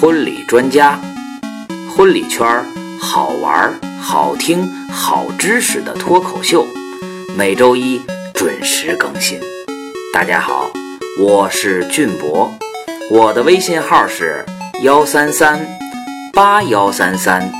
[0.00, 0.96] 婚礼专家，
[1.90, 2.64] 婚礼圈儿
[3.00, 6.64] 好玩、好听、好知识的脱口秀，
[7.36, 8.00] 每周一
[8.32, 9.40] 准时更新。
[10.14, 10.70] 大家好，
[11.18, 12.48] 我是俊博，
[13.10, 14.46] 我的微信号是
[14.84, 15.66] 幺三三
[16.32, 17.50] 八幺三三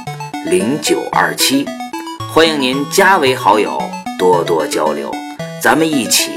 [0.46, 1.66] 零九二七，
[2.32, 3.82] 欢迎您加为好友，
[4.16, 5.10] 多多交流，
[5.60, 6.30] 咱们一起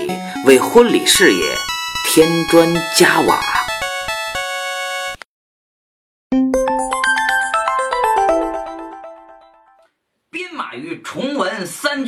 [0.47, 1.43] 为婚礼事业
[2.09, 3.39] 添砖加瓦。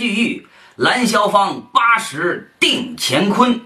[0.04, 3.62] 文三句玉，兰萧芳八十定乾坤。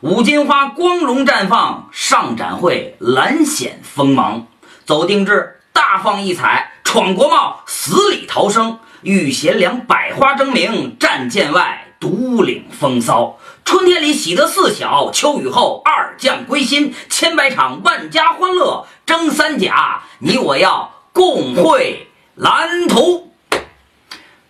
[0.00, 4.46] 五金花光荣绽放，上展会蓝显锋芒。
[4.86, 8.78] 走定制，大放异彩，闯国贸，死里逃生。
[9.02, 13.38] 遇贤良，百花争鸣；战舰外，独领风骚。
[13.64, 16.94] 春天里喜得四小，秋雨后二将归心。
[17.10, 23.34] 千百场，万家欢乐，争三甲，你我要共绘蓝图。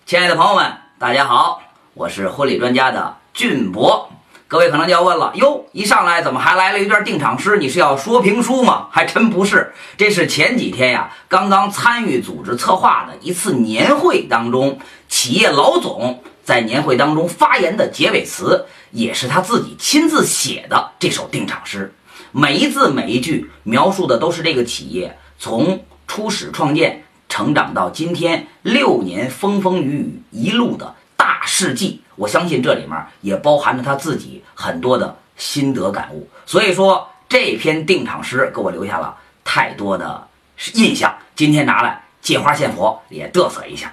[0.04, 1.60] 亲爱的朋友们，大家好，
[1.94, 4.08] 我是婚礼专家的俊博。
[4.46, 7.56] 各位可能就要问了，哟，一上来怎么还来了一段定场诗？
[7.56, 8.86] 你是要说评书吗？
[8.88, 21.92] 还真不是，这是前几天呀，刚刚参与组织策划的一次年会当中，企业老总在年会当中发言的结尾词，也是他自己亲自写的这首定场诗。
[22.30, 27.04] 每一字每一句描述的都是这个企业从初始创建。
[27.32, 36.28] 成长到今天六年风风雨雨一路的大事迹，我相信这里面也包含着他自己很多的心得感悟。
[36.44, 40.28] 所以说这篇定场诗给我留下了太多的
[40.74, 41.14] 印象。
[41.34, 43.90] 今天拿来借花献佛，也嘚瑟一下。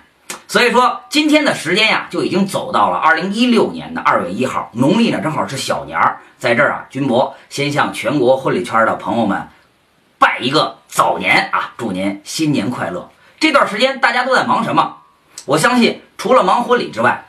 [0.49, 6.19] 所以说今天的时间呀，就已经走到了二零一六年的二月一号，农历呢正好是小年儿。
[6.37, 9.47] 在这儿啊，军博先向全国婚礼圈的朋友们
[10.17, 13.09] 拜一个早年啊，祝您新年快乐。
[13.39, 14.97] 这段时间大家都在忙什么？
[15.45, 17.25] 我相信除了忙婚礼之外，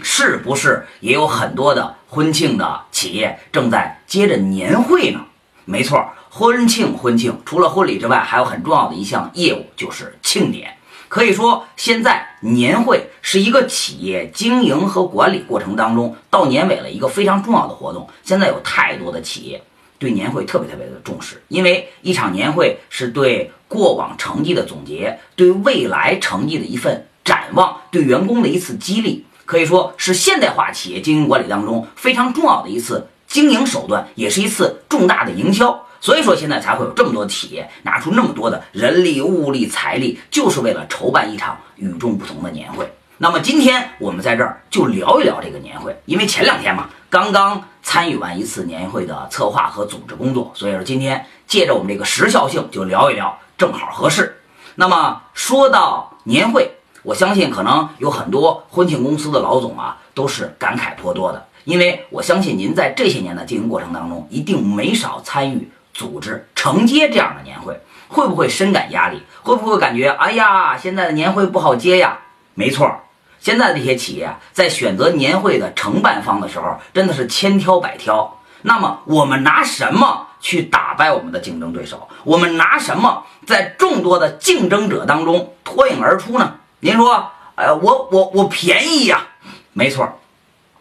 [0.00, 5.20] 是不是也有很多的婚庆的企业正在接着年会呢？
[5.66, 10.74] 没错，婚庆婚庆，除了婚礼之外，还有很重要的一项业务就是庆典。
[11.08, 18.08] 可以说，现在年会是一个企业经营和管理过程当中到年尾了一个非常重要的活动。
[18.22, 19.62] 现在有太多的企业。
[19.98, 35.86] 对年会特别特别的重视，因为一场年会是对过往成绩的总结，对未来成绩的一份展望，对员工的一次激励，可以说是现代化企业经营管理当中非常重要的一次经营手段，也是一次重大的营销。
[36.00, 42.92] 所以说，现在才会有这么多企业拿出那么多的人力、物力、财力，就是为了筹办一场与众不同的年会。
[43.18, 54.42] 那么今天我们在这儿就聊一聊这个年会，因为前两天嘛，刚刚参与完一次年会的策划和组织工作，所以说今天借着我们这个时效性就聊一聊，正好合适。
[54.74, 56.72] 那么说到年会，
[57.04, 69.22] 我相信可能有很多婚庆公司的老总啊，都是感慨颇多的，因为我相信您在这些年的经营过程当中，一定没少参与组织承接这样的年会，会不会深感压力？
[69.42, 72.18] 会不会感觉哎呀，现在的年会不好接呀？
[72.54, 72.90] 没错。
[73.38, 78.40] 现在这些企业在选择年会的承办方的时候，真的是千挑百挑。
[78.62, 82.08] 那么我们拿什么去打败我们的竞争对手？
[82.24, 86.56] 我们拿什么在众多的竞争者当中脱颖而出呢？
[86.80, 89.28] 您说，呃，我我我便宜呀？
[89.72, 90.20] 没错，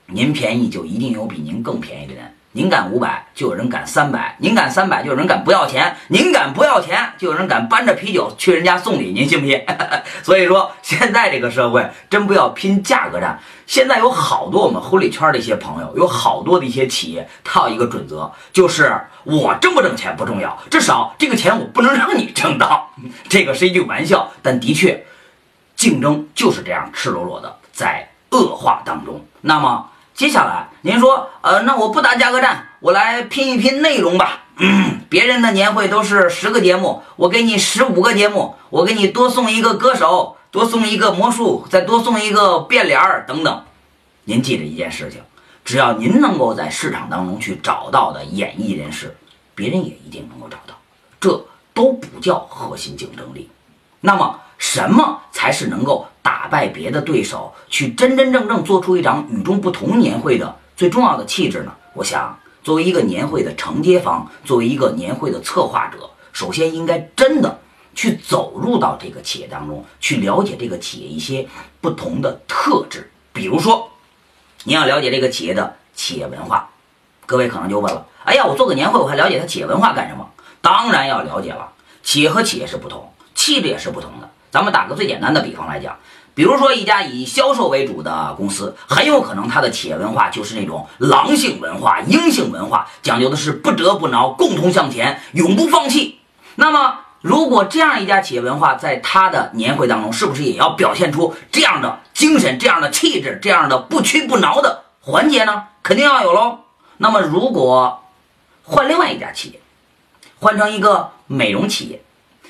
[0.08, 2.36] 您便宜就一定有比您更便宜的人。
[2.54, 9.14] 您敢五百，就有人敢三百；您敢三百，就有人敢不要钱；您敢不要钱，就有人敢搬着啤酒去人家送礼。
[9.14, 9.64] 您信不信？
[10.22, 13.40] 所以说，现在这个社会真不要拼价格战。
[13.66, 22.92] 现在有好多我们婚礼圈的一些朋友，有好多的一些企业，他有一个准则，就是我挣不挣钱不重要，至少这个钱我不能让你挣到。
[23.30, 25.06] 这个是一句玩笑，但的确，
[25.78, 29.26] 竞争就是这样赤裸裸的在恶化当中。
[29.40, 29.88] 那么。
[30.22, 34.44] 接下来，您说，呃，那我不打价格战，我来拼一拼内容吧。
[35.10, 43.64] 别人的年会都是十个节目，我给你十五个节目，我给你多送一个歌手，多送一个魔术，再多送一个变脸儿等等。
[44.26, 45.24] 您记着一件事情，
[45.66, 49.18] 只要您能够在市场当中去找到的演艺人士，
[49.56, 50.76] 别人也一定能够找到，
[51.20, 53.50] 这都不叫核心竞争力。
[54.02, 56.06] 那么，什么才是能够
[56.42, 61.72] 打败别的对手，去真真正正做出一场与众不同年会的最重要的气质呢？
[61.94, 67.60] 我想，作为一个年会的承接方，作为一个年会的策划者，首先应该真的
[67.94, 71.48] 去走入到这个企业当中，去了解这个企业一些
[71.80, 73.12] 不同的特质。
[73.32, 73.92] 比如说，
[74.64, 76.72] 你要了解这个企业的企业文化。
[77.28, 80.28] 各位可能就问了：哎呀，我做个年会，我还了解他企业文化干什么？
[80.60, 81.72] 当然要了解了。
[82.02, 84.28] 企业和企业是不同，气质也是不同的。
[84.50, 85.98] 咱们打个最简单的比方来讲，
[86.42, 96.18] 比如说一家以销售为主的公司，很有可能它的企业文化就是那种狼性文化、鹰性文化，讲究的是不折不挠、共同向前、永不放弃。
[96.56, 105.66] 那么，如果这样一家企业文化在它的年会当中，是不是也要表现出这样的精神、这样的气质、这样的不屈不挠的环节呢？
[105.84, 106.62] 肯定要有喽。
[106.98, 108.02] 那么，如果
[108.64, 109.60] 换另外一家企业，
[110.40, 112.02] 换成一个美容企业，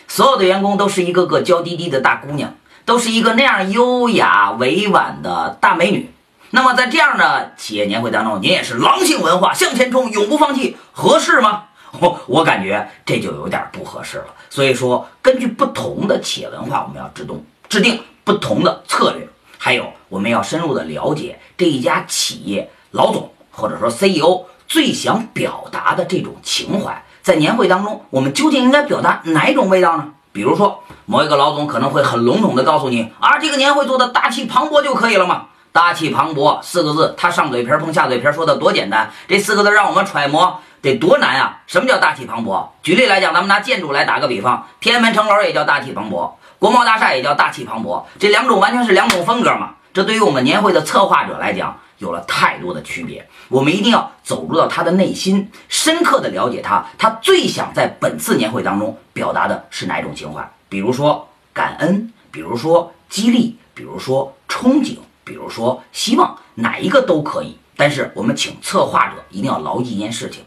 [0.08, 2.56] 所有的员工都是一个个娇滴滴的大姑娘，
[2.86, 6.12] 都是一个那样优雅委婉的大美女。
[6.54, 11.64] 那么，在这样的企业年会当中，您也是狼性文化，向前冲，永不放弃，合适吗？
[12.00, 14.28] 我我感觉这就有点不合适了。
[14.50, 19.28] 所以说，根据不同的企业文化，我们要制定制定不同的策略。
[19.58, 27.02] 还有，我们要深入的了解这一家企业老总或者说 CEO 最想表达的这种情怀。
[27.22, 30.12] 在年会当中，我们究竟应该表达哪种味道呢？
[30.32, 35.48] 比如说，某一个老总可能会很笼统的告诉你啊，这个年会做的大气磅礴就可以了嘛。
[35.72, 40.60] 大气磅礴四个字，他上嘴皮碰下嘴皮说的多简单，这四个字让我们揣摩。
[40.82, 41.60] 得多难啊！
[41.68, 42.66] 什么叫大气磅礴？
[42.82, 49.76] 举例来讲，咱们拿建筑来打个比方，天安门城楼也叫大气磅礴，国贸大厦也叫大气磅礴，这两种完全是两种风格嘛。
[49.94, 53.26] 这对于我们年会的策划者来讲，有了太多的区别。
[53.48, 60.52] 我们一定要走入到他的内心，深刻的了解他，他最想在本次年会当中表达的是哪种情怀？
[60.68, 67.58] 比如说感恩，比如说激励，比如说憧憬，比如说希望，哪一个都可以。
[67.78, 70.44] 但是我们请策划者一定要牢记一件事情：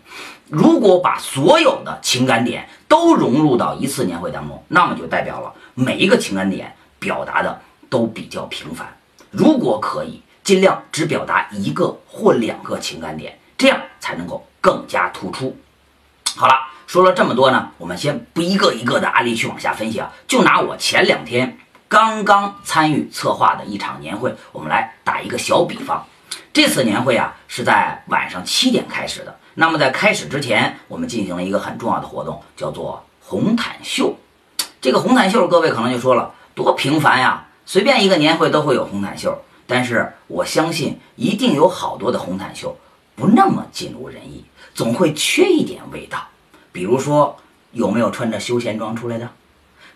[0.49, 8.87] 如果把所有的情感点都融入到一次年会当中，那么就代表了每一个情感点表达的都比较平凡。
[9.31, 15.56] 如果可以，尽量只表达一个或两个情感点，这样才能够更加突出。
[16.37, 16.55] 好了，
[16.87, 21.58] 说了这么多呢，我们先不一个一个的案例去往下分析啊，就拿我前两天
[21.88, 26.06] 刚刚参与策划的一场年会，我们来打一个小比方。
[26.52, 29.37] 这次年会啊是在晚上七点开始的。
[29.55, 34.14] 那么在开始之前，我们进行了一个很重要的活动，叫做红毯秀。
[34.81, 37.46] 这个红毯秀，各位可能就说了，多平凡呀！
[37.64, 42.77] 随便一个年会都会有红毯秀，但是我相信一定有好多的红毯秀
[43.17, 44.45] 不那么尽如人意，
[44.75, 46.19] 总会缺一点味道。
[46.73, 47.37] 比如说
[47.73, 49.31] 有没有穿着休闲装出来的？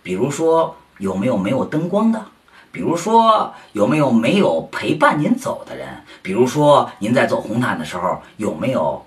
[0.02, 2.24] 比如说有没有没有灯光的？
[2.70, 5.88] 比如说有没有没有陪伴您走的人？
[6.22, 9.04] 比如说您在走红毯的时候有没有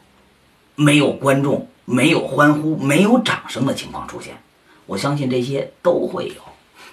[0.75, 4.35] 没有观众、没有欢呼、没有掌声的情况出现？
[4.85, 6.41] 我相信这些都会有。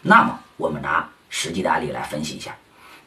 [0.03, 2.55] 那么我们拿实际的案例来分析一下。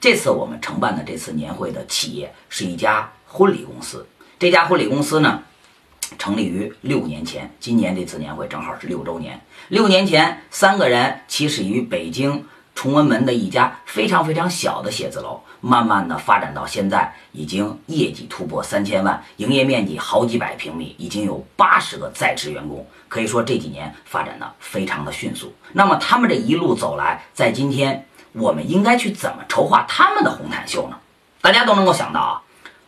[0.02, 4.04] 这次我们承办的这次年会的企业是一家婚礼公司。
[4.40, 5.44] 这家婚礼公司呢，
[6.18, 9.40] 成立于六年前，今年这次年会正好是六周年。
[9.68, 12.44] 六年前，三个人起始于北京。
[12.74, 25.54] 崇文门的一家非常非常小的写字楼，慢慢的发展到现在，已经业绩突破三千万，营业面积好几百平米，已经有八十个在职员工，可以说这几年发展的非常的迅速。
[25.74, 30.98] 那么他们这一路走来，在今天，我们应该去怎么筹划他们的红毯秀呢？
[31.42, 32.42] 大家都能够想到啊，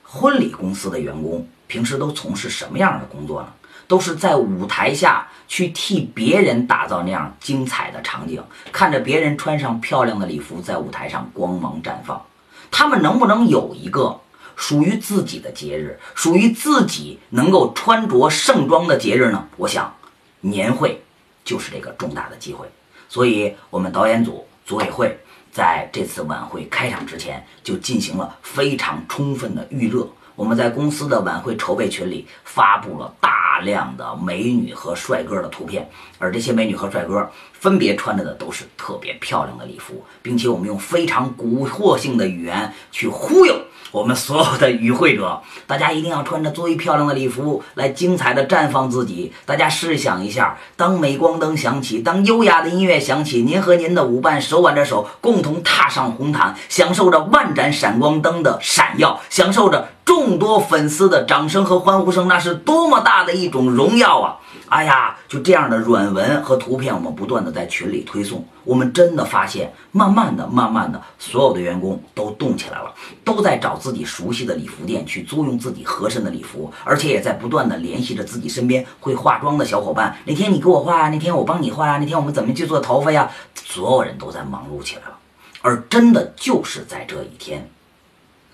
[0.03, 3.47] 婚礼公司的员工平时都从事什么样的工作呢？
[3.85, 8.41] 都是在舞台下去替别人打造那样精彩的场景，
[8.71, 12.25] 看着别人穿上漂亮的礼服在舞台上光芒绽放。
[12.71, 14.21] 他们能不能有一个
[14.55, 19.47] 属于自己的节日，属于自己能够穿着盛装的节日呢？
[19.57, 19.93] 我想，
[20.39, 21.03] 年会
[21.43, 22.67] 就是这个重大的机会。
[23.09, 25.19] 所以，我们导演组组委会
[25.53, 30.09] 在这次晚会开场之前就进行了非常充分的预热。
[30.35, 33.31] 我们在公司的晚会筹备群里发布了大。
[33.61, 37.29] 量的美女和帅哥的图片，而这些美女和帅哥
[37.63, 43.55] 分别穿着的都是特别漂亮的礼服，并且我们用非常蛊惑性的语言去忽悠
[43.91, 49.31] 我们所有的与会者，大家一定要穿着最漂亮的礼服来精彩的绽放自己。
[49.45, 59.87] 大家试想一下，当镁光灯响起，当优雅的音乐响起，您和您的舞伴手挽着手，共同踏上红毯，享受着万盏闪光灯的闪耀，享受着。
[60.05, 64.35] 众多粉丝的掌声和欢呼声，那是多么大的一种荣耀啊！
[64.73, 72.91] 哎呀，就这样的软文和图片，我们不断的在群里推送，我们真的发现，慢慢的、慢慢的，所有的员工都动起来了，
[73.23, 80.17] 都在找自己熟悉的礼服店去租用自己合身的礼服，而且也在不断的联系着自己身边会化妆的小伙伴。
[80.25, 83.29] 那天你给我画呀，那天我帮你画呀，那天我们怎么去做头发呀？
[83.53, 85.17] 所有人都在忙碌起来了，
[85.61, 87.69] 而真的就是在这一天，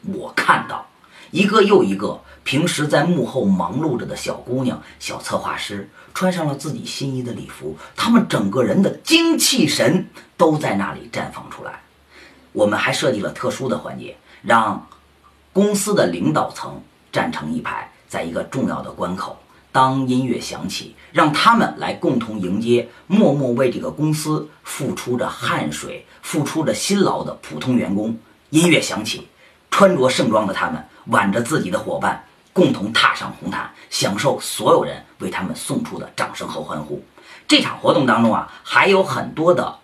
[0.03, 0.85] 我看到。
[1.31, 11.81] 一个又一个平时在幕后忙碌着的小姑娘、小策划师，穿上了自己心仪的礼服，他们整个人的精气神都在那里绽放出来。
[12.51, 14.87] 我们还设计了特殊的环节，让
[15.53, 19.37] 公司的领导层站成一排，在一个重要的关口。
[19.71, 28.17] 当音乐响起，让他们来共同迎接默默为这个公司付出着汗水、付出着辛劳的普通员工。
[28.49, 29.27] 音乐响起，
[29.69, 37.03] 穿着盛装的他们挽着自己的伙伴，共同踏上红毯，享受所有人为他们送出的掌声和欢呼。
[37.47, 39.77] 这场活动当中啊，还有很多的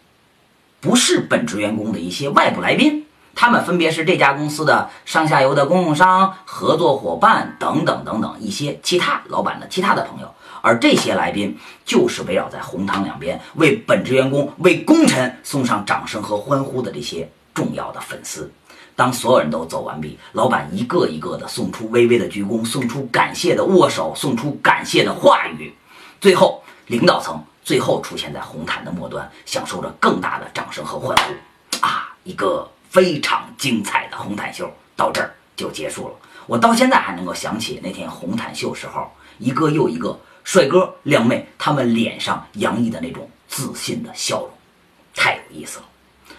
[0.81, 3.05] 不是本职员工的一些外部来宾。
[3.38, 18.50] 他们分别是这家公司的上下游的供应商、合作伙伴等等等等一些其他老板的其他的朋友，而这些来宾就是围绕在红毯两边，为本职员工、为功臣送上掌声和欢呼的这些重要的粉丝。
[18.96, 25.74] 当所有人都走完毕，老板一个一个的送出微微的鞠躬，送出感谢的握手，送出感谢的话语，
[26.22, 31.86] 最后领导层最后出现在红毯的末端，享受着更大的掌声和欢呼。
[31.86, 32.70] 啊，一个。
[32.88, 36.16] 非常精彩的红毯秀到这儿就结束了。
[36.48, 44.50] 我到现在还能够想起那天红毯秀时候，一个又一个帅哥靓妹他们脸上洋溢的那种自信的笑容，
[45.14, 45.86] 太有意思了。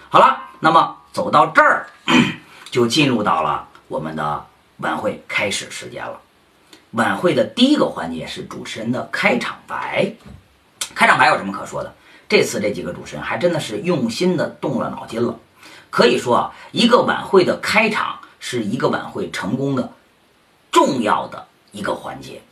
[0.08, 1.86] 好了，那么走到这儿，
[2.76, 4.44] 就进入到了我们的
[4.80, 6.20] 晚会开始时间了。
[6.90, 10.12] 晚会的第一个环节是主持人的开场白。
[10.94, 11.94] 开场白有什么可说的？
[12.28, 15.38] 这次这几个主持人还真的是用心的动了脑筋了。
[15.88, 19.92] 可以说啊，一个晚会的开场是一个晚会成功的
[20.70, 22.42] 重要的一个环节。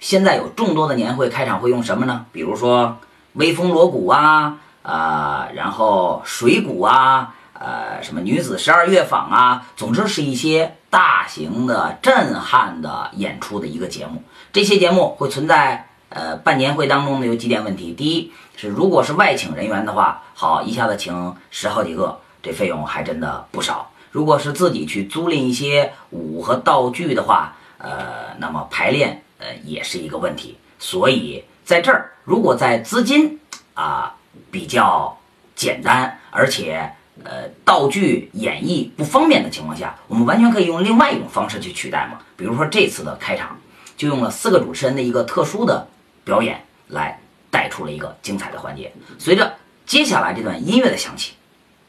[0.00, 2.26] 现在有众多的年会开场会用什么呢？
[2.32, 2.98] 比如说
[3.34, 14.22] 威风锣鼓啊，啊，然后水鼓啊，呃，什么女子十二乐坊啊，总之是一些大型的、震撼的演出的一个节目。
[14.52, 22.20] 这些节目会存在呃办年会当中呢有几点问题：第一是如果是外请人员的话，好一下子请十好几个。
[22.40, 23.90] 这费用还真的不少。
[24.12, 30.56] 如果是自己去租赁一些舞和道具的话，呃，那么排练呃也是一个问题。
[30.78, 33.40] 所以在这儿，如果在资金
[33.74, 34.14] 啊
[34.52, 35.18] 比较
[35.56, 42.18] 简单，而且呃道具演绎不方便的情况下，我们完全可以用另外一种方式去取代嘛。
[42.36, 43.58] 比如说这次的开场，
[43.96, 45.86] 就用了四个主持人的一个特殊的
[46.24, 47.20] 表演来
[47.50, 48.92] 带出了一个精彩的环节。
[49.18, 49.54] 随着
[49.86, 51.32] 接下来这段音乐的响起。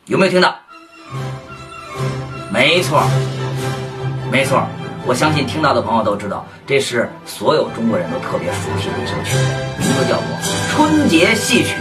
[0.05, 0.55] 有没有听到？
[2.51, 3.03] 没错，
[4.31, 4.67] 没错。
[5.05, 9.43] 我相信听到的朋友都知道，这是所有中国人都特别熟悉的一首曲子，
[9.79, 10.25] 名字叫做
[10.71, 11.75] 《春节戏曲》。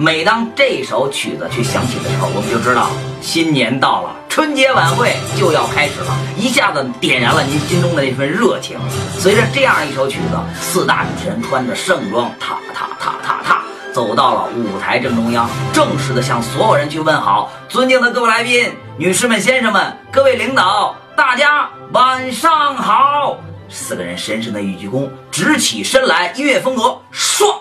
[0.00, 2.88] 每当这首曲子去响起的时候，我们就知道
[3.20, 8.78] 新年到了，春节晚会就要开始了，一下子点燃了您心中的那份热情。
[9.18, 13.60] 随着这样一首曲子，四大主持人穿着盛装，踏踏踏踏踏。
[13.92, 17.50] 走到了舞台正中央，正式的向所有人去问好。
[17.68, 23.36] 尊敬的各位来宾、女士们、先生们、各位领导，大家晚上好！
[23.68, 27.52] 四个人深深的一鞠躬，直起身来，音乐风格唰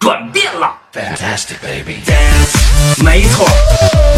[0.00, 0.74] 转变了。
[0.94, 2.00] Fantastic baby，
[3.04, 3.46] 没错，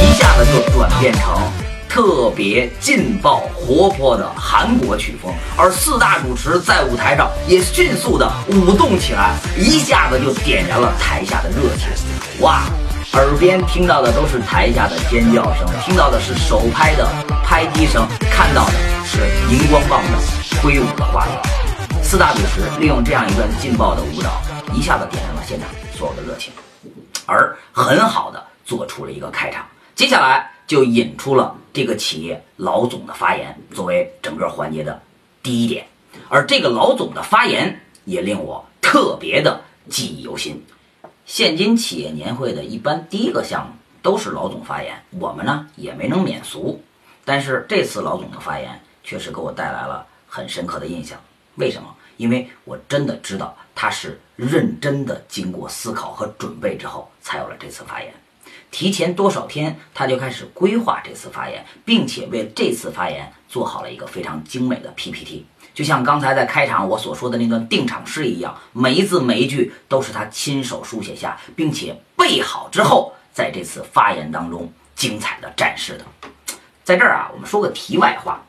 [0.01, 1.43] 一下子就转变成。
[1.89, 11.89] 特别劲爆活泼的韩国曲风，而四大主持在舞台上也迅速的舞动起来，一下子就点燃了台下的热情。
[12.41, 12.63] 哇，
[13.13, 17.07] 耳边听到的都是台下的尖叫声，听到的是手拍的
[17.45, 18.73] 拍击声，看到的
[19.05, 19.19] 是
[19.51, 20.19] 荧光棒的
[20.63, 21.37] 挥舞的画面。
[22.03, 24.41] 四大主持利用这样一段劲爆的舞蹈，
[24.75, 26.53] 一下子点燃了现场所有的热情，
[27.27, 29.67] 而很好的做出了一个开场。
[29.95, 30.51] 接下来。
[30.65, 35.03] 就引出了这个企业老总的发言作为整个环节的
[35.43, 35.87] 第一点，
[36.31, 39.61] 而这个老总的发言也令我特别的
[39.91, 40.65] 记忆犹新。
[41.27, 46.83] 现今企业年会的一般第一个项目都是老总发言，我们呢也没能免俗。
[47.23, 51.21] 但是这次老总的发言确实给我带来了很深刻的印象。
[51.57, 51.95] 为什么？
[52.17, 58.13] 因为我真的知道他是认真的经过思考和准备之后才有了这次发言。
[58.71, 65.45] 提前多少天，他就开始规划这次发言，并且为这次发言做好了一个非常精美的 PPT。
[65.75, 76.05] 就像刚才在开场我所说的那段定场诗一样，每一字每一句都是他亲手书写下，并且背好之后，在这次发言当中精彩的展示的。
[76.83, 78.43] 在这儿啊，我们说个题外话：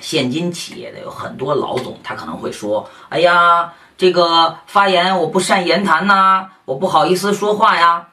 [0.00, 8.08] 现今企业的有很多老总，他可能会说：“哎呀，这个发言我不善言谈呐，我不好意思说话呀。”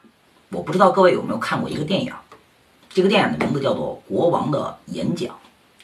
[0.52, 2.12] 我不知道各位有没有看过一个电影，
[2.90, 5.30] 这个电影的名字叫做《国王的演讲》。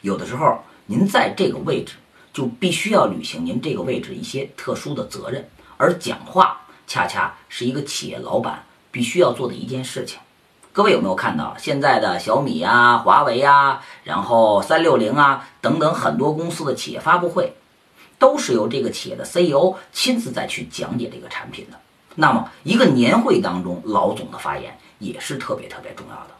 [0.00, 1.94] 有的时候，您在这个位置
[2.32, 10.18] 就必须要履行您这个位置一些特殊的责任，而讲话恰恰是一个企业老板必须要做的一件事情。
[10.72, 17.54] 各位有没有看到现在的小米啊、华为啊，然后三六零啊等等很多公司的企业发布会，
[18.18, 21.78] 都是由这个企业的 CEO 亲自再去讲解这个产品的。
[22.14, 26.30] 那么一个年会当中，老总的发言也是特别特别重要的，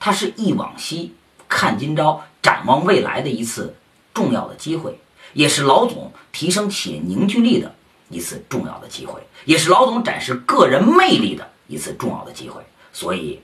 [0.00, 1.14] 它是忆往昔、
[1.48, 3.74] 看今朝、展望未来的一次
[4.14, 4.98] 重要的机会，
[5.34, 7.74] 也是老总提升企业凝聚力的
[8.08, 12.62] 一次重要的机会，也是老总展示个人魅力的一次重要的机会。
[12.90, 13.40] 所以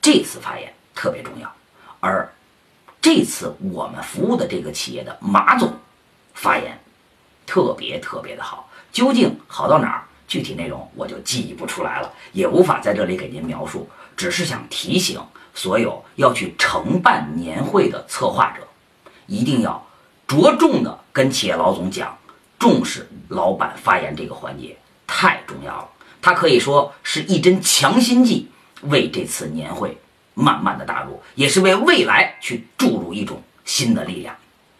[0.00, 1.52] 这次发言特别重要，
[2.00, 2.32] 而
[3.02, 5.72] 这次我们服务的这个企业的马总
[6.32, 6.78] 发言
[7.46, 10.02] 特别特别的好，究竟好到哪儿？
[10.28, 15.20] 具体内容我就记忆不出来了，也无法在这里给您描述，只是想提醒
[15.54, 18.66] 所有要去承办年会的策划者，
[19.26, 19.86] 一定要
[20.26, 22.18] 着重的跟企业老总讲，
[22.58, 24.76] 重视老板发言这个环节
[25.06, 25.88] 太重要了，
[26.20, 28.50] 它可以说是一针强心剂，
[28.82, 29.96] 为这次年会
[30.34, 34.34] 慢慢的打入，也是为未来去注入一种新的力量。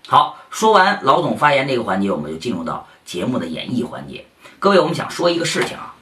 [0.08, 4.24] 好，说完老总发言这个环节，我们就进入到节目的演绎环节。
[4.60, 5.96] 各位，我们想说一个事情啊，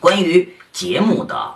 [0.00, 1.54] 关于节目的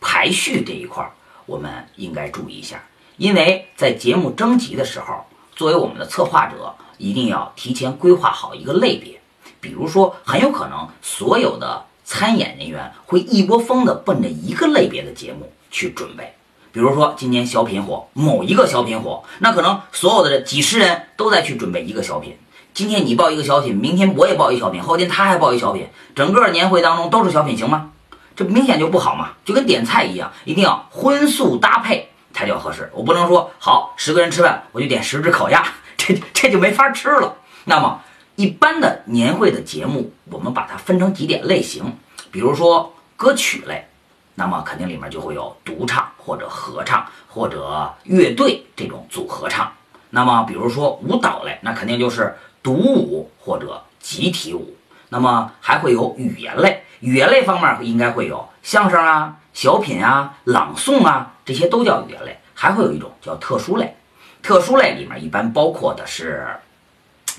[0.00, 1.08] 排序这一块，
[1.46, 2.82] 我们应该注意一下，
[3.18, 5.24] 因为在节目征集的时候，
[5.54, 9.20] 作为我们的策划者，一定要提前规划好一个类别。
[9.60, 16.34] 比如说，很有可能所有的参演人员会一窝蜂的奔着一个类别的节目去准备。
[16.72, 22.38] 比如说，今年小品火，某一个小品火，那可能所有的几十人都在去准备一个小品。
[22.72, 27.90] 今天你报一个小品，明天我也报一小品，后天他还报一小品，整个年会当中都是小品，行吗？
[28.34, 32.90] 这明显就不好嘛，就跟点菜一样，一定要荤素搭配才叫合适。
[32.94, 35.62] 我不能说好十个人吃饭我就点十只烤鸭，
[35.98, 37.36] 这这就没法吃了。
[37.66, 38.00] 那么
[38.36, 41.98] 一般的年会的节目，我们把它分成几点类型，
[42.30, 43.86] 比如说歌曲类，
[44.34, 49.72] 那么肯定里面就会有独唱或者合唱或者乐队这种组合唱。
[50.10, 52.34] 那么比如说舞蹈类，那肯定就是。
[52.64, 54.76] 独舞或者集体舞，
[55.08, 62.38] 那么还会有语言类，语言类方面应该会有相声啊、小品啊、朗诵啊，这些都叫语言类。
[62.54, 63.96] 还会有一种叫特殊类，
[64.44, 66.46] 特殊类里面一般包括的是，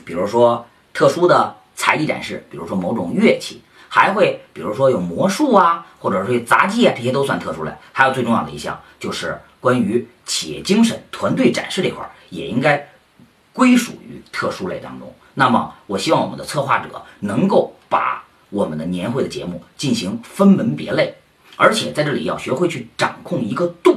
[0.04, 3.62] 比如说特殊的才艺展示，比如说某种乐器，
[3.94, 7.72] 还会比如说有魔术啊，或者是杂技啊，这些都算特殊类。
[7.92, 12.90] 还有最重要的一项就是关于企业精神、团队展示这块儿，也应该。
[13.56, 21.14] 归属于特殊类当中，那么我希望我们的策划者能够把我们的年会的节目进行分门别类，
[21.56, 23.96] 而且在这里要学会去掌控一个度，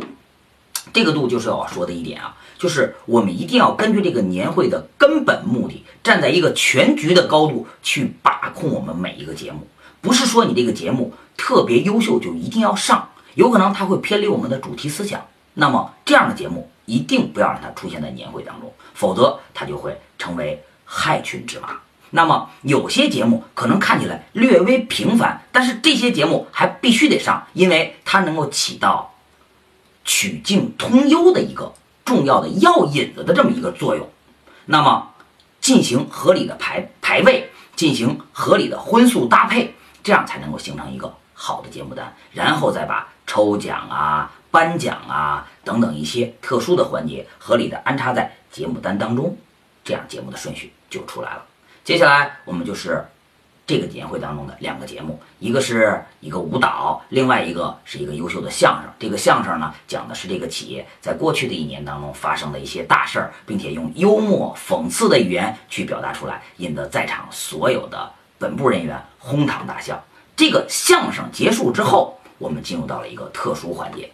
[0.93, 9.67] 这个度就是要说的一点啊，就是我们一定要根据这个年会的根本目的，站在一个全局的高度去把控我们每一个节目，
[10.07, 16.71] 不是说你这个节目特别优秀就一定要上，有可能它会偏离我们的主题思想，那么这样的节目。
[16.87, 21.71] 一定不要让它出现在年会当中，否则它就会成为害群之马。
[22.11, 29.13] 那么有些节目可能看起来略微平凡，但是这些节目还必须得上，因为它能够起到
[30.05, 34.09] 曲径通幽的一个重要的药引子的这么一个作用。
[34.67, 35.11] 那么
[35.61, 39.75] 进行合理的排排位，进行合理的荤素搭配，
[40.07, 44.31] 这样才能够形成一个好的节目单，然后再把抽奖啊。
[44.53, 49.37] 颁奖啊，等等一些特殊的环节，合理的安插在节目单当中，
[49.85, 51.45] 这样节目的顺序就出来了。
[51.83, 53.05] 接下来我们就是
[53.67, 58.91] 这个年会当中的两个节目，一个是一个舞蹈，另外一个是一个优秀的相声。
[58.99, 70.05] 这个相声呢，讲的是这个企业在过去的一年当中发生的一些大事儿，并且用幽默讽刺的语言去表达出来，引得在场所有的本部人员哄堂大笑。
[70.37, 74.11] 这个相声结束之后，我们进入到了一个特殊环节。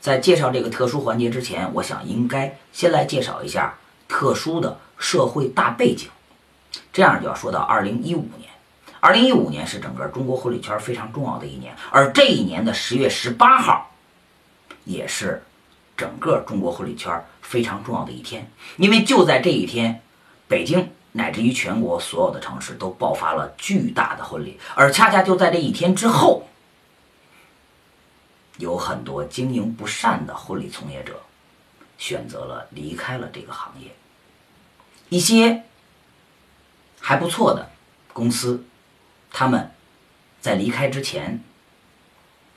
[0.00, 3.76] 在介绍这个特殊环节之前，我想应该先来介绍一下
[4.08, 6.08] 特殊的社会大背景。
[6.92, 8.50] 这样就要说到二零一五年。
[9.00, 13.92] 二零一五年是整个中国婚礼圈非常重要的一年，而这一年的十月十八号，
[14.84, 15.44] 也是
[15.96, 18.50] 整个中国婚礼圈非常重要的一天。
[18.78, 20.00] 因为就在这一天，
[20.48, 26.46] 北京乃至于全国所有的城市都爆发了巨大的婚礼，而恰恰就在这一天之后。
[28.58, 31.20] 有很多经营不善的婚礼从业者，
[31.98, 33.94] 选择了离开了这个行业。
[35.10, 35.64] 一些
[37.00, 37.70] 还不错的
[38.14, 38.64] 公司，
[39.30, 39.70] 他们
[40.40, 41.42] 在离开之前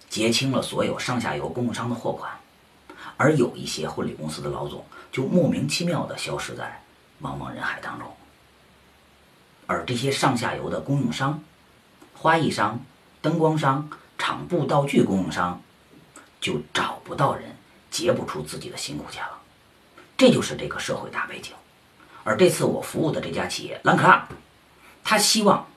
[0.09, 2.31] 结清了所有上下游供应商的货款，
[3.17, 6.81] 而有一些婚礼公司的老总就莫名其妙的消失在
[7.21, 8.07] 茫茫人海当中。
[9.69, 11.43] 而这些上下游的供应商、
[12.15, 12.83] 花艺商、
[13.21, 15.61] 灯光商、场布道具供应商
[16.41, 17.55] 就找不到人
[17.91, 19.37] 结不出自己的辛苦钱了。
[20.17, 21.53] 这就是这个社会大背景。
[22.23, 24.27] 而这次我服务的这家企业兰克拉，
[25.03, 25.67] 他希望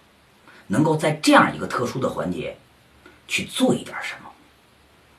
[0.68, 2.57] 能够在这样一个特殊的环节
[3.28, 4.31] 去做一点什么。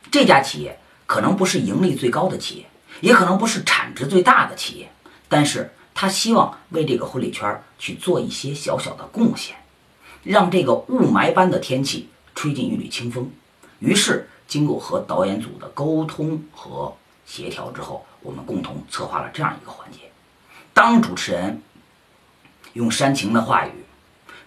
[0.10, 2.66] 这家企业可能不是盈利最高的企业，
[3.02, 4.92] 也可能不是产值最大的企业，
[5.30, 9.56] 但是他希望为这个婚礼圈去做一些小小的贡献，
[10.24, 13.30] 让这个雾霾般的天气吹进一缕清风。
[13.80, 16.94] 于是，经过和导演组的沟通和
[17.26, 20.00] 协调之后，我们共同策划了这样一个环节。
[20.74, 21.62] 当主持人
[22.74, 23.72] 用煽情的话语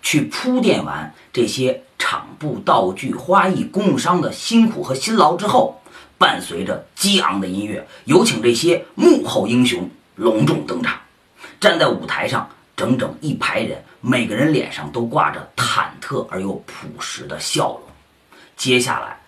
[0.03, 5.81] 去铺垫完这些场布、道具、花艺供应商的辛苦和辛劳之后，
[6.19, 10.99] 伴随着激昂的音乐，有请这些幕后英雄隆重登场。
[11.61, 17.83] 站在舞台上，整整一排人，每个人脸上都挂着忐忑而又朴实的笑容。
[18.57, 19.19] 接下来，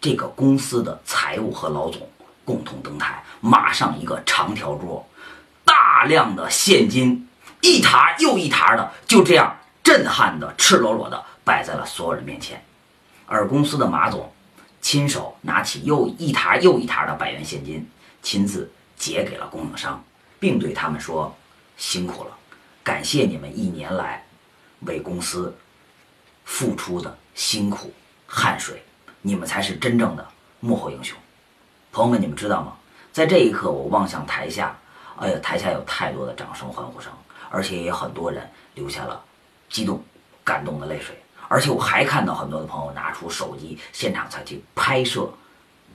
[0.00, 2.08] 这个公司的财务和老总
[2.44, 5.04] 共同登台，马上一个长条桌。
[5.64, 7.28] 大量的现金，
[7.60, 12.62] 一沓又一沓的，就这样震撼的、赤裸裸的摆在了所有人面前。
[13.26, 14.32] 而公司的马总
[14.80, 17.86] 亲手拿起又一沓又一沓的百元现金，
[18.22, 20.02] 亲自结给了供应商，
[20.38, 21.36] 并对他们说
[21.78, 22.36] ：“辛苦了，
[22.84, 24.22] 感谢你们一年来
[24.80, 25.56] 为公司
[26.44, 27.90] 付出的辛苦
[28.26, 28.82] 汗水，
[29.22, 30.28] 你们才是真正的
[30.60, 31.16] 幕后英雄。”
[31.90, 32.76] 朋友们，你们知道吗？
[33.12, 34.76] 在这一刻，我望向台下。
[35.16, 37.10] 哎呀，台下有太多的掌声欢呼声，
[37.50, 39.24] 而且也有很多人流下了
[39.68, 40.04] 激动、
[40.44, 41.16] 感动的泪水。
[41.48, 45.32] 而且我还看到很多的朋友拿出手机，现场才去拍摄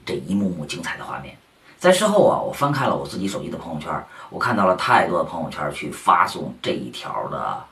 [0.04, 1.38] 这一幕幕精彩的画面。
[1.84, 3.92] 在事后啊，我翻看了我自己手机的朋友圈，
[4.30, 7.62] 我看到了太多的朋友圈去发送这一条的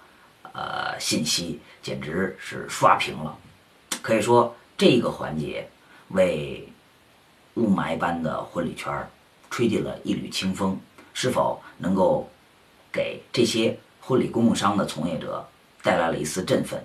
[0.53, 3.35] 呃信息，简直是刷屏了。
[4.03, 5.67] 可以说，这个环节
[6.09, 6.71] 为
[7.55, 8.93] 雾霾般的婚礼圈
[9.49, 10.79] 吹进了一缕清风。
[11.15, 12.29] 是否能够
[12.93, 15.43] 给这些婚礼供应商的从业者
[15.83, 16.79] 带来了一丝振奋，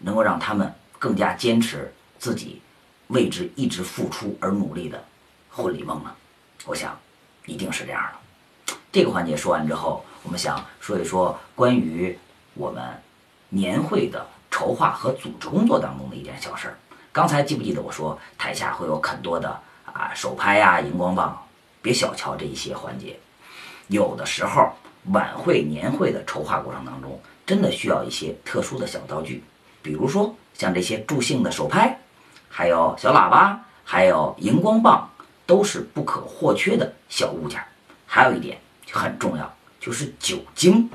[0.00, 2.60] 能够让他们更加坚持自己
[3.06, 5.00] 为之一直付出而努力的
[5.50, 6.12] 婚礼梦呢？
[6.66, 6.98] 我想，
[7.46, 8.74] 一定是这样的。
[8.90, 12.18] 这个环节说完之后，我们想说一说关于
[12.54, 12.82] 我们
[13.48, 16.78] 年会的筹划和组织工作当中的一点小事儿。
[17.12, 21.40] 刚才记不记得我说台下会有很多的啊手拍呀、荧光棒？
[21.82, 23.18] 别小瞧这一些环节。
[23.88, 24.72] 有的时候，
[25.12, 29.44] 晚会、年会的筹划过程当中，真的需要一些特殊的小道具，
[29.82, 31.98] 比如说像这些助兴的手拍，
[32.48, 35.10] 还有小喇叭，还有荧光棒，
[35.46, 37.60] 都是不可或缺的小物件。
[38.06, 38.58] 还有一点
[38.90, 40.88] 很重要，就是酒精。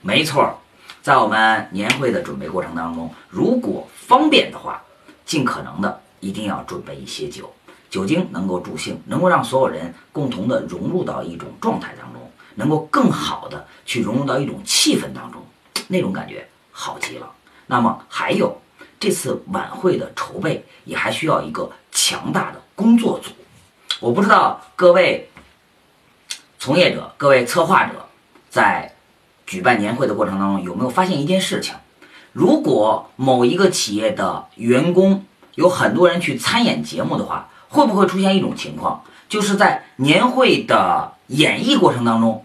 [0.00, 0.58] 没错，
[1.02, 4.82] 在我们年会的准备过程当中，如果方便的话，
[5.24, 7.52] 尽可能的一定要准备一些酒。
[7.88, 12.22] 酒精能够助兴，能够让所有人共同的融入到一种状态当中。
[12.58, 15.42] 能够更好的去融入到一种气氛当中，
[15.88, 17.30] 那种感觉好极了。
[17.66, 18.58] 那么还有
[18.98, 23.30] 这次晚会的筹备，也还需要一个强大的工作组。
[24.00, 25.30] 我不知道各位
[26.58, 28.08] 从业者、各位策划者
[28.50, 28.94] 在
[29.46, 31.74] 举办年会的过程当中有没有发现一件事情：
[32.32, 42.44] 如果某一个企业的员工有很多人去参演节目的话，会不会出现一种情况，就是在年会的演绎过程当中？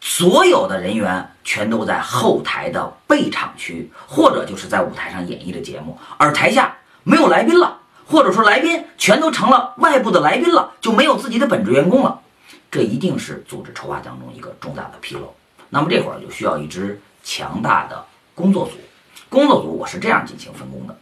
[0.00, 12.20] 所有的人员全都在后台的备场区，或者就是在舞台上演绎的节目，而台下没有来宾了，或者说来宾全都成了外部的来宾了，就没有自己的本职员工了。
[12.70, 15.34] 这一定是组织筹划当中一个重大的纰漏。
[15.70, 18.72] 那么这会儿就需要一支强大的工作组。
[19.28, 20.96] 工作组我是这样进行分工的，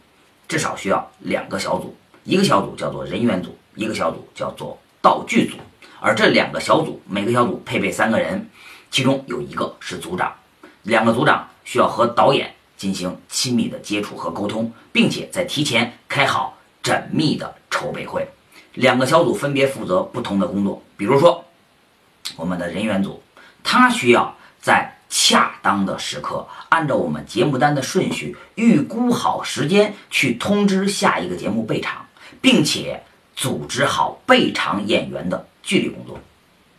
[0.47, 5.57] 至少需要两个小组，一个小组叫做人员组，一个小组叫做道具组。
[5.99, 8.49] 而这两个小组，每个小组配备三个人。
[8.91, 10.31] 其中有一个是组长，
[10.83, 18.27] 两个组长需要和导演进行亲密的接触和沟通，并且在提前开好缜密的筹备会。
[18.73, 21.45] 两个小组分别负责不同的工作，比如说
[22.35, 23.21] 我们的人员组，
[23.63, 32.07] 他需要在恰当的时刻，按照我们节目单的顺序，预估好时间去通知下一个节目备场，
[32.41, 33.03] 并且
[33.35, 36.19] 组织好备场演员的纪律工作。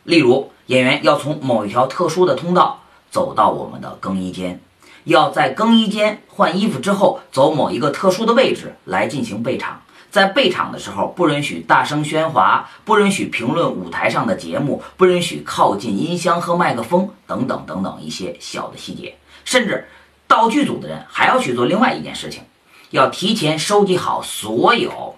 [0.03, 4.61] 例如，演员要从某一条特殊的通道走到我们的更衣间，
[5.05, 9.81] 要在更衣间换衣服之后，走某一个特殊的位置来进行备场。
[10.14, 19.16] 在备场的时候，不允许大声喧哗，不允许评论舞台上的节目，不允许靠近音箱和麦克风，等等等等一些小的细节。
[19.44, 19.88] 甚至
[20.29, 22.44] 道具组的人还要去做另外一件事情，
[22.90, 25.16] 要提前收集好所有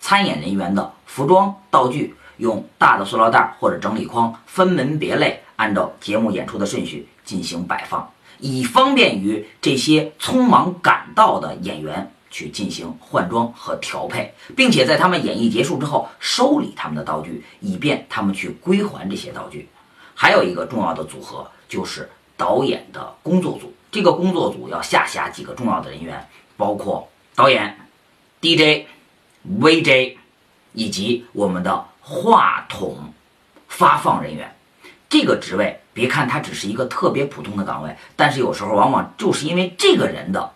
[0.00, 19.68] 参演人员的服装道具，用大的塑料袋或者整理筐分门别类，按照节目演出的顺序进行摆放，以方便于这些匆忙赶到的演员去进行换装和调配，并且在他们演绎结束之后收理他们的道具，以便他们去归还这些道具。
[20.14, 27.76] 还有一个重要的组合就是导演的工作组，这个工作组要下辖几个重要的人员，包括导演、
[28.40, 28.86] DJ、
[29.58, 30.16] VJ
[30.72, 33.12] 以及我们的话筒
[33.68, 34.54] 发放人员。
[35.08, 40.52] 这个职位，别看它只是一个特别普通的岗位，但是有时候往往就是因为这个人的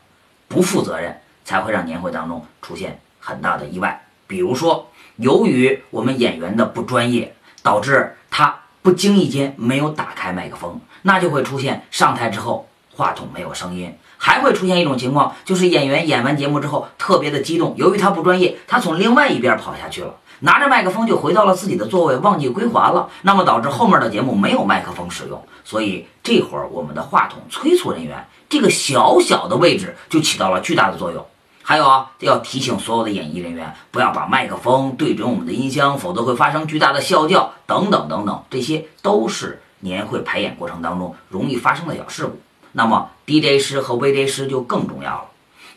[0.46, 4.06] 不负责任，才会让年会当中出现很大的意外。
[4.26, 20.14] 比如说，由于我们演员的不专业，导致他不经意间没有打开麦克风，那就会出现上台之后话筒没有声音，还会出现一种情况，就是演员演完节目之后特别的激动，由于他不专业，他从另外一边跑下去了。
[20.40, 31.24] 拿着麦克风就回到了自己的座位，忘记归还了，那么导致后面的节目没有麦克风使用，所以这会儿我们的话筒催促人员这个小小的位置就起到了巨大的作用。
[31.66, 42.38] 还有啊，要提醒所有的演艺人员不要把麦克风对准我们的音箱，否则会发生巨大的啸叫等等等等，这些都是年会排演过程当中容易发生的小事故。
[42.72, 45.24] 那么 DJ 师和 VJ 师就更重要了，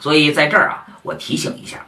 [0.02, 1.86] 所以在这儿啊，我提醒一下。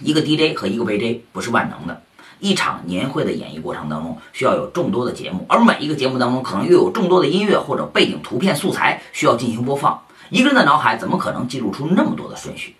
[0.00, 2.00] 一个 DJ 和一个 VJ 不是万能的。
[2.40, 10.00] 一场年会的演绎过程当中，需要有众多的节目，而每一个节目当中可能又有众多的音乐或者背景图片素材需要进行播放。
[10.30, 12.76] 一个人的脑海怎么可能记录出那么多的顺序？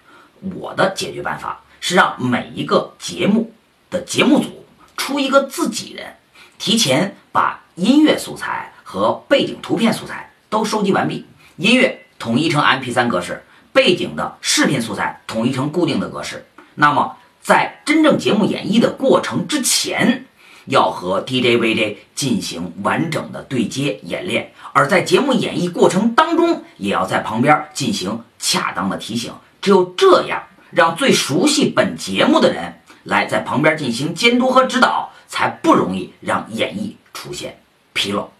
[0.54, 3.52] 我的解决办法是让每一个节目
[3.90, 4.64] 的节目组
[4.96, 6.14] 出一个自己人，
[6.58, 11.24] 提前把音乐素材和背景图片素材都收集完毕，
[11.56, 16.44] 音乐统一成 MP3 格式，背景的视频素材统一成固定的格式。
[16.74, 20.26] 那么，在真正节目演绎的过程之前，
[20.66, 29.32] 要和 DJ、VJ 进行完整的对接演练；而在节目演绎过程当中，也要在旁边进行恰当的提醒。
[29.68, 37.60] 只有这样，让最熟悉本节目的人来在旁边进行监督和指导，才不容易让演绎出现
[37.94, 38.30] 纰漏。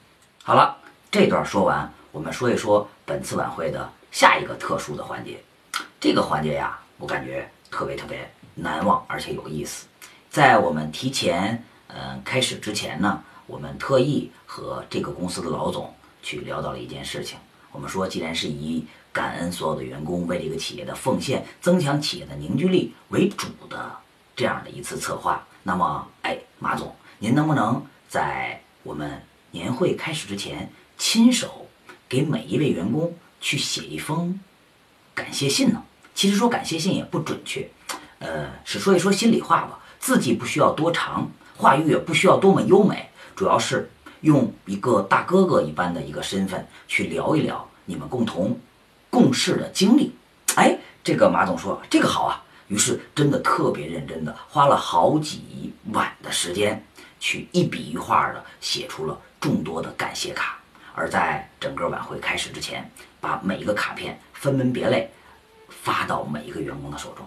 [0.43, 0.79] 好了，
[1.11, 5.39] 这段说完，我们说一说本次晚会的下一个特殊的环节。
[6.01, 7.47] 这个环节呀，我感觉。
[7.71, 9.87] 特别特别难忘，而且有意思。
[10.31, 17.39] 在我们提前嗯开始之前呢，我们特意和这个公司的老总去聊到了一件事情。
[17.71, 18.87] 我们说，既然是以
[19.19, 23.91] 感恩所有的员工为这个企业的奉献，增强企业的凝聚力为主的
[24.37, 31.67] 这样的一次策划，那么，哎，马总，您能不能在我们年会开始之前，亲手
[32.09, 34.39] 给每一位员工去写一封
[35.17, 35.83] 感谢信呢？
[36.15, 37.69] 其实说感谢信也不准确，
[38.21, 39.81] 呃，是说一说心里话吧。
[39.99, 48.57] 字迹不需要多长，话语也不需要多么优美，主要是用一个大哥哥一般的一个身份去聊一聊你们共同
[49.11, 50.15] 共事的经历。
[50.57, 56.85] 哎，这个马总说这个好啊，于是真的特别认真的花了好几晚的时间，
[57.21, 60.59] 去一笔一画的写出了众多的感谢卡。
[60.95, 62.91] 而在整个晚会开始之前，
[63.21, 65.11] 把每一个卡片分门别类。
[65.71, 67.25] 发到每一个员工的手中，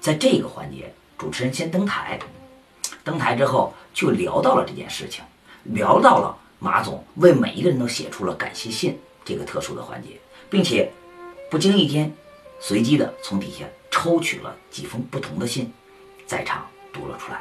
[0.00, 2.18] 在这个环节，主持人先登台，
[3.02, 5.24] 登台之后就聊到了这件事情，
[5.64, 10.20] 聊到了马总为每一个人都写出了感谢信这个特殊的环节，
[10.50, 10.92] 并且
[11.50, 12.14] 不经意间，
[12.60, 15.72] 随机的从底下抽取了几封不同的信，
[16.24, 17.40] 在场读了出来。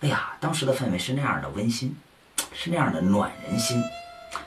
[0.00, 1.94] 哎呀，当时的氛围是那样的温馨，
[2.52, 3.80] 是那样的暖人心。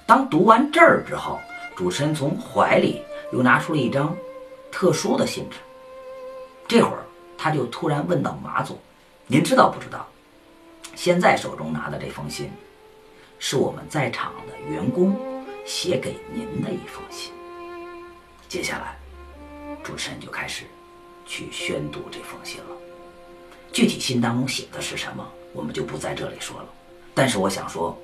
[0.05, 1.39] 当读完这儿之后，
[1.73, 4.15] 主持人从怀里又拿出了一张。
[4.71, 5.55] 特殊的信纸。
[6.67, 7.05] 这会儿，
[7.37, 8.77] 他就突然问到马总
[9.25, 10.05] ：“您知道不知道？
[10.95, 12.51] 现在手中拿的这封信，
[13.39, 15.15] 是我们在场的员工
[15.65, 17.31] 写给您的一封信。”
[18.47, 18.97] 接下来，
[19.83, 20.63] 主持人就开始
[21.25, 22.67] 去宣读这封信了。
[23.71, 26.65] 具体信当中写的是什么，我们就不在这里说了。
[27.13, 27.97] 但是我想说，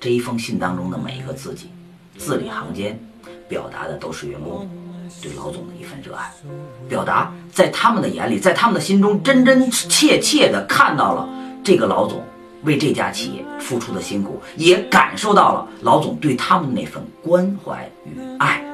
[0.00, 1.70] 这一封信当中的每一个字迹，
[2.18, 2.98] 字里行间，
[3.48, 4.68] 表达的都是员工。
[5.20, 6.32] 对老总的一份热爱，
[6.88, 11.28] 表达在他们的眼里，在他们的心中，真真切切的看到了
[11.62, 12.24] 这个老总
[12.64, 18.64] 为这家企业付出的辛苦，也感受到了老总对他们那份关怀与爱。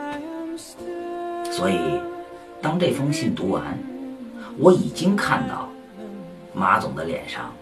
[1.58, 2.00] 所以，
[2.62, 3.76] 当这封信读完，
[4.58, 5.68] 我已经看到
[6.54, 7.52] 马总的脸上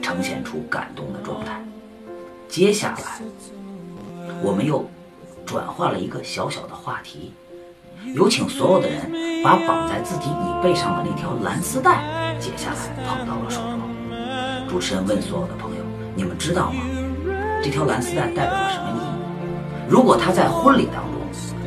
[0.00, 1.60] 呈现出感动的状态。
[2.48, 3.20] 接下来，
[4.40, 4.88] 我们又
[5.44, 7.34] 转换了一个小小的话题，
[8.14, 9.10] 有请所有的人
[9.42, 13.80] 把绑在自己椅背上的那条蓝丝带解下来，捧到了手中。
[14.68, 15.82] 主持人问所有的朋友
[16.14, 16.84] ：“你们知道吗？
[17.60, 19.90] 这条蓝丝带代表了什么意义？
[19.90, 21.13] 如果他在婚礼当中，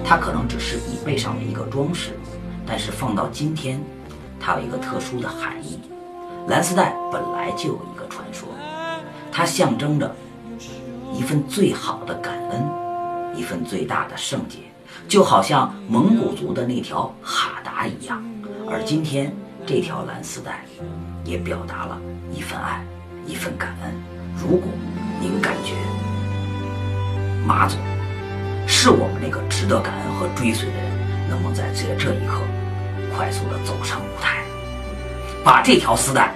[0.07, 2.17] 它可能只是椅背上的一个装饰，
[2.65, 3.83] 但是放到今天，
[4.39, 5.79] 它有一个特殊的含义。
[6.47, 8.47] 蓝丝带本来就有一个传说，
[9.31, 10.15] 它象征着
[11.13, 12.65] 一份最好的感恩，
[13.35, 14.59] 一份最大的圣洁，
[15.09, 18.23] 就好像蒙古族的那条哈达一样。
[18.69, 20.63] 而今天这条蓝丝带，
[21.25, 21.97] 也表达了
[22.33, 22.81] 一份爱。”
[23.27, 23.93] 一份感恩。
[24.37, 24.69] 如果
[25.19, 25.73] 您感觉
[27.45, 27.77] 马总
[28.67, 32.41] 是我们那个值得感恩和追随的人，能够在这这一刻，
[33.15, 34.43] 快速的走上舞台，
[35.43, 36.35] 把这条丝带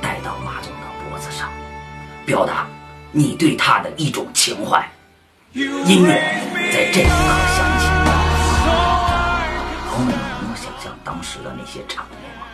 [0.00, 1.50] 带到马总的脖子上，
[2.26, 2.66] 表达
[3.10, 4.86] 你对他的一种情怀。
[5.52, 6.12] 音乐
[6.72, 7.10] 在这一刻
[7.56, 7.86] 响起，
[9.88, 12.46] 朋友们你能想象当时的那些场面吗？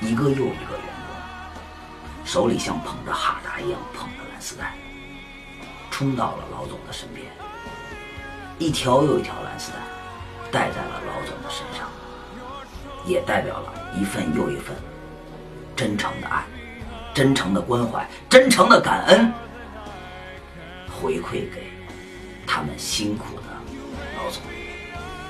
[0.00, 2.24] 一个又一个员工。
[2.24, 4.74] 手里像捧着哈达一样捧着蓝丝带，
[6.00, 7.26] 冲到了老总的身边，
[8.58, 9.70] 一条又一条蓝丝
[10.50, 11.90] 带戴在了老总的身上，
[13.04, 14.74] 也代表了一份又一份
[15.76, 16.42] 真诚的爱、
[17.12, 19.30] 真诚的关怀、真诚的感恩，
[21.02, 21.70] 回馈给
[22.46, 23.42] 他们辛苦的
[24.16, 24.42] 老总。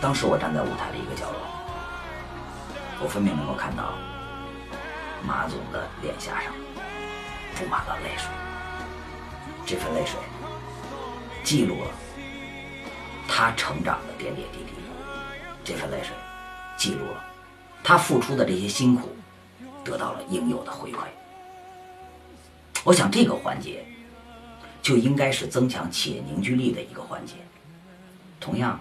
[0.01, 1.41] 当时我站在舞台的一个角落，
[3.03, 3.95] 我分明能够看到
[5.27, 6.53] 马总的脸颊上。
[7.57, 8.31] 布满了泪水，
[9.67, 10.15] 这份泪水
[11.43, 11.91] 记录了
[13.29, 14.73] 他成长的点点滴滴，
[15.65, 16.15] 这份泪水
[16.77, 17.25] 记录了
[17.83, 19.15] 他付出的这些辛苦
[19.85, 20.99] 得到了应有的回馈。
[22.85, 23.85] 我想这个环节
[24.83, 27.35] 就应该是增强企业凝聚力的一个环节。
[28.39, 28.81] 同样，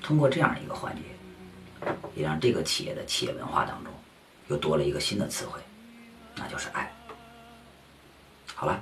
[0.00, 1.02] 通过这样一个环节，
[2.14, 3.92] 也让这个企业的企业文化当中
[4.48, 5.60] 又多了一个新的词汇，
[6.36, 6.92] 那就是爱。
[8.54, 8.80] 好了，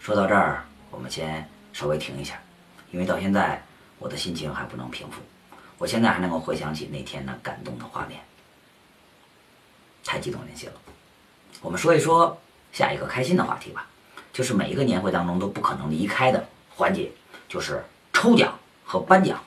[0.00, 2.40] 说到这儿，我们先稍微停一下，
[2.90, 3.62] 因为到现在
[3.98, 5.20] 我的心情还不能平复。
[5.76, 8.20] 我现在还能够回想起那天那感动的画面，
[10.04, 10.76] 太激动人心了。
[11.60, 12.40] 我们说一说
[12.72, 13.86] 下一个开心的话题吧，
[14.32, 17.10] 就是每一个年会当中都不可能离开的环节，
[17.48, 19.42] 就是抽奖和颁奖。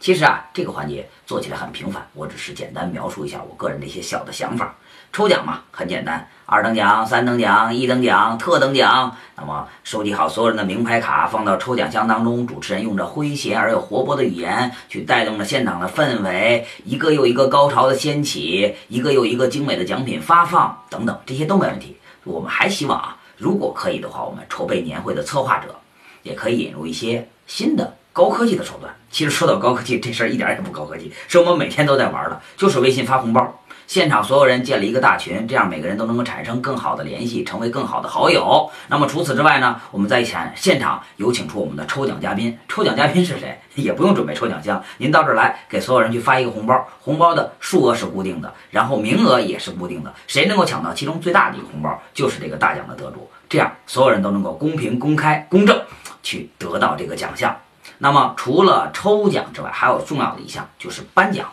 [0.00, 4.76] 其实啊，这个环节做起来很平凡，我只是简单描述一下我个人的一些小的想法。
[5.12, 9.16] 抽奖嘛，很简单，二等奖、三等奖、一等奖、特等奖。
[9.36, 12.46] 那么收集好所有人的名牌卡，放到抽奖箱当中。
[12.46, 21.96] 主持人用着诙谐而又活泼的语言，去带动着现场的氛围，一个又一个高潮的掀起，一个又一个精美的奖品发放，等等，这些都没问题。
[22.24, 25.74] 我们还希望啊，如果可以的话，我们筹备年会的策划者，
[26.22, 27.94] 也可以引入一些新的。
[28.12, 38.70] 高科技的手段，其实说到高科技这事儿一点也不高科技，是我们每天都在玩的，就是微信发红包，现场所有人建了一个大群，这样每个人都能够产生更好的联系，成为更好的好友。
[38.88, 43.58] 那么除此之外呢，我们在现现场有请出我们的抽奖嘉宾，抽奖嘉宾是谁？
[43.76, 53.30] 也不用准备抽奖箱，您到这儿来给所有人去发一个红包，红包的数额是固定的，然后名额也是固定的，谁能够抢到其中最大的一个红包，就是这个大奖的得主。
[53.48, 55.80] 这样所有人都能够公平、公开、公正
[56.22, 57.56] 去得到这个奖项。
[57.96, 61.48] 那么除了抽奖之外，还有重要的一项就是颁奖。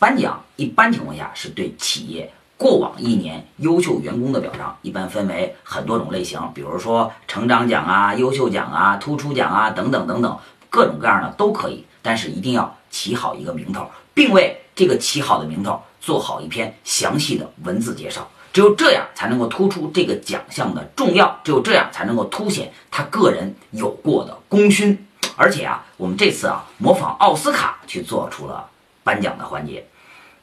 [0.00, 10.38] 颁奖一般情况下是对企业过往一年优秀员工的表彰，一般分为很多种类型，比如说成长奖啊、优秀奖啊、突出奖啊等等等等，
[10.70, 11.84] 各种各样的都可以。
[12.00, 18.26] 但是一定要起好一个名头，并为这个起好的名头做好一篇详细的文字介绍。
[18.54, 25.06] 只有这样才能够突出这个奖项的重要，只有这样才能够凸显他个人有过的功勋。
[25.36, 28.66] 而且啊，我们这次啊模仿奥斯卡去做出了
[29.10, 29.84] 颁奖的环节，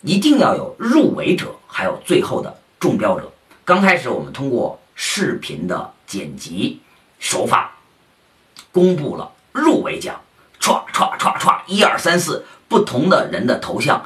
[0.01, 3.31] 一定要有入围者，还有最后的中标者。
[3.63, 6.81] 刚开始我们通过视频的剪辑
[7.17, 7.77] 手法，
[8.73, 10.19] 公布了入围奖，
[10.59, 14.05] 歘歘歘歘，一二三四，不同的人的头像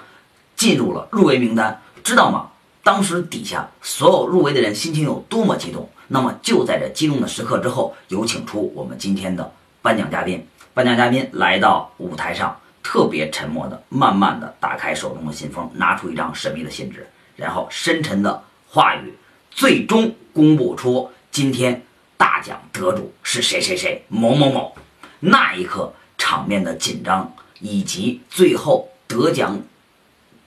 [0.55, 2.51] 进入了入围名单，知道吗？
[2.83, 5.89] 当时底下所有入围的人心情有多么激动？
[6.09, 9.51] 那么就在这激动的时刻之后，有请出我们今天的
[9.81, 10.47] 颁奖嘉宾。
[10.75, 19.13] 颁奖嘉宾来到舞台上，特别沉默的、慢慢的打开手中的信封，拿出一张神秘的信纸，然后深沉的话语，
[19.49, 21.83] 最终公布出今天
[22.17, 24.75] 大奖得主是谁谁谁某某某。
[25.19, 29.61] 那一刻，场面的紧张以及最后得奖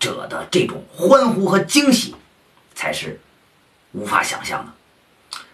[0.01, 2.15] 者的这种欢呼和惊喜，
[2.75, 3.21] 才是
[3.93, 4.73] 无法想象的。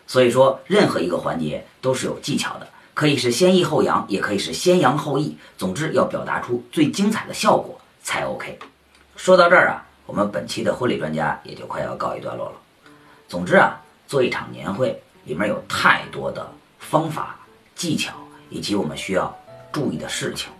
[0.06, 2.66] 所以说，任何一个环节都是有技巧的。
[3.00, 5.34] 可以是先抑后扬，也可以是先扬后抑。
[5.56, 8.58] 总之要表达出最精彩的效果才 OK。
[9.16, 12.56] 说到这儿啊，我们本期的婚礼专家也就快要告一段落了。
[13.26, 16.46] 总之啊，做一场年会里面有太多的
[16.78, 17.36] 方法、
[17.74, 18.12] 技巧
[18.50, 19.34] 以及我们需要
[19.72, 20.52] 注意的事情。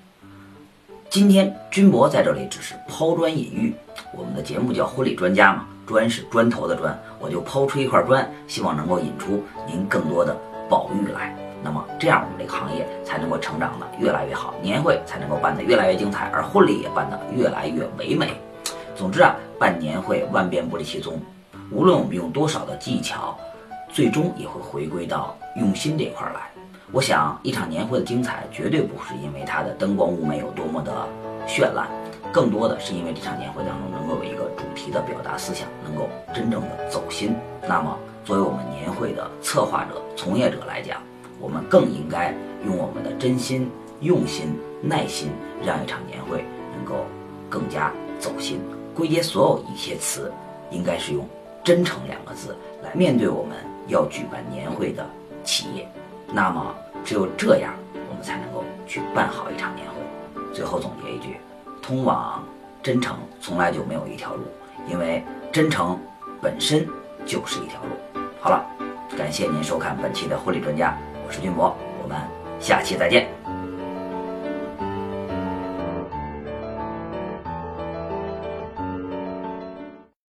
[1.11, 3.75] 今天军博在这里只是抛砖引玉，
[4.15, 10.35] 我们的节目叫婚礼专家嘛，砖是砖头的砖，我就抛出一块砖，希望能够引出您更多的
[10.71, 11.37] 宝玉来。
[11.63, 18.33] 那么这样我们这个行业才能够成长的越来越好，年会才能够办得越来越精彩，而婚礼也办得越来越唯美。
[18.97, 21.21] 总之啊，办年会万变不离其宗，
[21.71, 23.37] 无论我们用多少的技巧，
[23.89, 26.41] 最终也会回归到用心这块来。
[26.93, 30.93] 我想，一场年会的精彩绝对不是因为它的灯光物美有多么的
[31.47, 31.87] 绚烂，
[32.33, 37.37] 更多的是因为这场年会当中能够有一个主题的表达思想，能够真正的走心。
[37.69, 41.01] 那么，作为我们年会的策划者、从业者来讲，
[41.41, 42.35] 我们更应该
[42.67, 43.71] 用我们的真心、
[44.01, 45.31] 用心、耐心，
[45.65, 46.45] 让一场年会
[46.77, 47.07] 能够
[47.49, 48.61] 更加走心。
[48.95, 50.31] 归结所有一些词，
[50.71, 51.27] 应该是用
[51.65, 53.57] “真诚”两个字来面对我们
[53.89, 55.09] 要举办年会的
[55.43, 55.89] 企业。
[56.33, 56.75] 那么，
[57.05, 57.73] 只有这样，
[58.09, 59.95] 我们才能够去办好一场年会。
[60.53, 61.39] 最后总结一句：
[61.81, 62.45] 通往
[62.83, 64.43] 真诚从来就没有一条路，
[64.89, 65.99] 因为真诚
[66.43, 66.87] 本身
[67.25, 68.21] 就是一条路。
[68.41, 68.65] 好了，
[69.17, 70.97] 感谢您收看本期的婚礼专家，
[71.31, 71.73] 我是俊博，
[72.03, 72.19] 我们
[72.59, 73.40] 下期再见。